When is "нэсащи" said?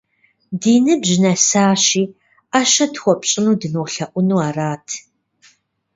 1.23-2.03